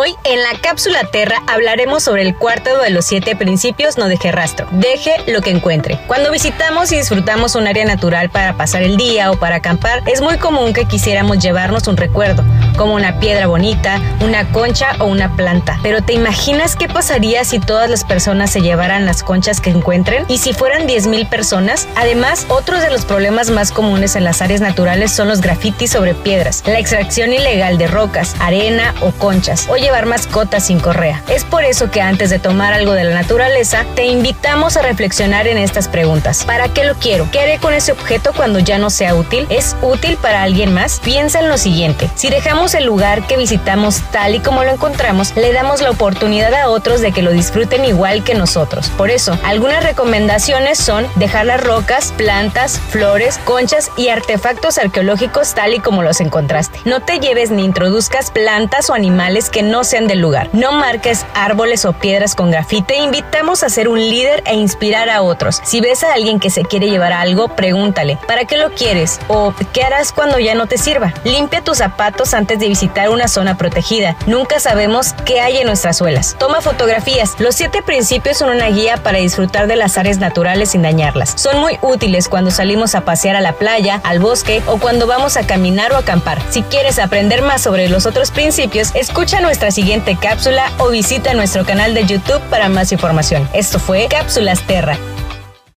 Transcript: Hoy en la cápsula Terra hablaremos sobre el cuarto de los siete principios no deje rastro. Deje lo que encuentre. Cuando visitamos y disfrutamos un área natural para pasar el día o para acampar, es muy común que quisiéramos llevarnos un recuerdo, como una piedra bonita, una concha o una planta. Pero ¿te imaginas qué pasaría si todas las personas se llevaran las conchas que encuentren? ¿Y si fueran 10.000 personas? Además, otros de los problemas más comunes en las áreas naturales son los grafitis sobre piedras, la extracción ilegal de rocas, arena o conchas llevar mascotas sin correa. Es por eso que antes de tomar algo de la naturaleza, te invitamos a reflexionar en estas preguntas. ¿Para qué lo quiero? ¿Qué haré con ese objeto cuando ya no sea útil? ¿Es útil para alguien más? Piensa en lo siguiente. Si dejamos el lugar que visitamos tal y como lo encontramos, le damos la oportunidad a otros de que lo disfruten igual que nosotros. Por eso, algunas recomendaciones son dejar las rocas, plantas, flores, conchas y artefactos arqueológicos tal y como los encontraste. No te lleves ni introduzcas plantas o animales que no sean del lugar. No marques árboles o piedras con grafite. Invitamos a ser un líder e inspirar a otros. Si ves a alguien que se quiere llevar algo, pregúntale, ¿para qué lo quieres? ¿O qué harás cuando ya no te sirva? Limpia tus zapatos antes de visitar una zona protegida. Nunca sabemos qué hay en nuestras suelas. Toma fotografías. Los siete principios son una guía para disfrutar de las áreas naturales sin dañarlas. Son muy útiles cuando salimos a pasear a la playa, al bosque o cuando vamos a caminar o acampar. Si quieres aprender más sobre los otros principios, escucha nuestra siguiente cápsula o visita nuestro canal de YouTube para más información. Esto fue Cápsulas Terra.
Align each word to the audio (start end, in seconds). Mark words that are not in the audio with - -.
Hoy 0.00 0.14
en 0.22 0.40
la 0.44 0.52
cápsula 0.60 1.10
Terra 1.10 1.42
hablaremos 1.48 2.04
sobre 2.04 2.22
el 2.22 2.36
cuarto 2.36 2.78
de 2.78 2.90
los 2.90 3.04
siete 3.04 3.34
principios 3.34 3.98
no 3.98 4.06
deje 4.06 4.30
rastro. 4.30 4.68
Deje 4.70 5.10
lo 5.26 5.40
que 5.40 5.50
encuentre. 5.50 5.98
Cuando 6.06 6.30
visitamos 6.30 6.92
y 6.92 6.98
disfrutamos 6.98 7.56
un 7.56 7.66
área 7.66 7.84
natural 7.84 8.30
para 8.30 8.56
pasar 8.56 8.82
el 8.82 8.96
día 8.96 9.32
o 9.32 9.40
para 9.40 9.56
acampar, 9.56 10.04
es 10.06 10.20
muy 10.20 10.38
común 10.38 10.72
que 10.72 10.84
quisiéramos 10.84 11.40
llevarnos 11.40 11.88
un 11.88 11.96
recuerdo, 11.96 12.44
como 12.76 12.94
una 12.94 13.18
piedra 13.18 13.48
bonita, 13.48 14.00
una 14.20 14.48
concha 14.52 14.92
o 15.00 15.06
una 15.06 15.34
planta. 15.34 15.80
Pero 15.82 16.00
¿te 16.00 16.12
imaginas 16.12 16.76
qué 16.76 16.86
pasaría 16.86 17.42
si 17.42 17.58
todas 17.58 17.90
las 17.90 18.04
personas 18.04 18.52
se 18.52 18.60
llevaran 18.60 19.04
las 19.04 19.24
conchas 19.24 19.60
que 19.60 19.70
encuentren? 19.70 20.26
¿Y 20.28 20.38
si 20.38 20.52
fueran 20.52 20.86
10.000 20.86 21.28
personas? 21.28 21.88
Además, 21.96 22.46
otros 22.50 22.82
de 22.82 22.90
los 22.90 23.04
problemas 23.04 23.50
más 23.50 23.72
comunes 23.72 24.14
en 24.14 24.22
las 24.22 24.42
áreas 24.42 24.60
naturales 24.60 25.10
son 25.10 25.26
los 25.26 25.40
grafitis 25.40 25.90
sobre 25.90 26.14
piedras, 26.14 26.62
la 26.66 26.78
extracción 26.78 27.32
ilegal 27.32 27.78
de 27.78 27.88
rocas, 27.88 28.36
arena 28.38 28.94
o 29.00 29.10
conchas 29.10 29.66
llevar 29.88 30.04
mascotas 30.04 30.66
sin 30.66 30.80
correa. 30.80 31.22
Es 31.28 31.44
por 31.44 31.64
eso 31.64 31.90
que 31.90 32.02
antes 32.02 32.28
de 32.28 32.38
tomar 32.38 32.74
algo 32.74 32.92
de 32.92 33.04
la 33.04 33.14
naturaleza, 33.14 33.86
te 33.94 34.04
invitamos 34.04 34.76
a 34.76 34.82
reflexionar 34.82 35.46
en 35.46 35.56
estas 35.56 35.88
preguntas. 35.88 36.44
¿Para 36.44 36.68
qué 36.68 36.84
lo 36.84 36.94
quiero? 36.94 37.26
¿Qué 37.32 37.40
haré 37.40 37.58
con 37.58 37.72
ese 37.72 37.92
objeto 37.92 38.34
cuando 38.36 38.58
ya 38.58 38.76
no 38.76 38.90
sea 38.90 39.14
útil? 39.14 39.46
¿Es 39.48 39.76
útil 39.80 40.18
para 40.18 40.42
alguien 40.42 40.74
más? 40.74 41.00
Piensa 41.00 41.40
en 41.40 41.48
lo 41.48 41.56
siguiente. 41.56 42.10
Si 42.16 42.28
dejamos 42.28 42.74
el 42.74 42.84
lugar 42.84 43.26
que 43.26 43.38
visitamos 43.38 44.02
tal 44.12 44.34
y 44.34 44.40
como 44.40 44.62
lo 44.62 44.72
encontramos, 44.72 45.34
le 45.36 45.54
damos 45.54 45.80
la 45.80 45.90
oportunidad 45.90 46.52
a 46.52 46.68
otros 46.68 47.00
de 47.00 47.12
que 47.12 47.22
lo 47.22 47.32
disfruten 47.32 47.86
igual 47.86 48.24
que 48.24 48.34
nosotros. 48.34 48.90
Por 48.90 49.10
eso, 49.10 49.38
algunas 49.42 49.82
recomendaciones 49.82 50.78
son 50.78 51.06
dejar 51.14 51.46
las 51.46 51.64
rocas, 51.64 52.12
plantas, 52.18 52.78
flores, 52.90 53.40
conchas 53.46 53.90
y 53.96 54.08
artefactos 54.08 54.76
arqueológicos 54.76 55.54
tal 55.54 55.72
y 55.72 55.80
como 55.80 56.02
los 56.02 56.20
encontraste. 56.20 56.78
No 56.84 57.00
te 57.00 57.20
lleves 57.20 57.50
ni 57.50 57.64
introduzcas 57.64 58.30
plantas 58.30 58.90
o 58.90 58.94
animales 58.94 59.48
que 59.48 59.62
no 59.62 59.77
sean 59.84 60.06
del 60.06 60.20
lugar. 60.20 60.50
No 60.52 60.72
marques 60.72 61.26
árboles 61.34 61.84
o 61.84 61.92
piedras 61.92 62.34
con 62.34 62.50
grafite. 62.50 62.96
Invitamos 62.96 63.62
a 63.62 63.68
ser 63.68 63.88
un 63.88 63.98
líder 63.98 64.42
e 64.46 64.54
inspirar 64.54 65.08
a 65.10 65.22
otros. 65.22 65.60
Si 65.64 65.80
ves 65.80 66.04
a 66.04 66.12
alguien 66.12 66.40
que 66.40 66.50
se 66.50 66.62
quiere 66.62 66.90
llevar 66.90 67.12
algo, 67.12 67.48
pregúntale, 67.48 68.18
¿para 68.26 68.44
qué 68.44 68.56
lo 68.56 68.70
quieres? 68.70 69.20
¿O 69.28 69.54
qué 69.72 69.82
harás 69.82 70.12
cuando 70.12 70.38
ya 70.38 70.54
no 70.54 70.66
te 70.66 70.78
sirva? 70.78 71.12
Limpia 71.24 71.62
tus 71.62 71.78
zapatos 71.78 72.34
antes 72.34 72.58
de 72.58 72.68
visitar 72.68 73.10
una 73.10 73.28
zona 73.28 73.56
protegida. 73.56 74.16
Nunca 74.26 74.60
sabemos 74.60 75.14
qué 75.24 75.40
hay 75.40 75.58
en 75.58 75.66
nuestras 75.66 75.98
suelas. 75.98 76.36
Toma 76.38 76.60
fotografías. 76.60 77.34
Los 77.38 77.54
siete 77.54 77.82
principios 77.82 78.38
son 78.38 78.50
una 78.50 78.68
guía 78.68 78.96
para 78.98 79.18
disfrutar 79.18 79.66
de 79.66 79.76
las 79.76 79.98
áreas 79.98 80.18
naturales 80.18 80.70
sin 80.70 80.82
dañarlas. 80.82 81.32
Son 81.36 81.58
muy 81.58 81.78
útiles 81.82 82.28
cuando 82.28 82.50
salimos 82.50 82.94
a 82.94 83.02
pasear 83.02 83.36
a 83.36 83.40
la 83.40 83.52
playa, 83.52 84.00
al 84.04 84.18
bosque 84.18 84.62
o 84.66 84.78
cuando 84.78 85.06
vamos 85.06 85.36
a 85.36 85.46
caminar 85.46 85.92
o 85.92 85.96
acampar. 85.96 86.40
Si 86.50 86.62
quieres 86.62 86.98
aprender 86.98 87.42
más 87.42 87.62
sobre 87.62 87.88
los 87.88 88.06
otros 88.06 88.30
principios, 88.30 88.90
escucha 88.94 89.40
nuestra 89.40 89.67
siguiente 89.70 90.16
cápsula 90.20 90.72
o 90.78 90.88
visita 90.90 91.34
nuestro 91.34 91.64
canal 91.64 91.94
de 91.94 92.06
YouTube 92.06 92.40
para 92.50 92.68
más 92.68 92.92
información. 92.92 93.48
Esto 93.52 93.78
fue 93.78 94.06
Cápsulas 94.08 94.60
Terra. 94.66 94.98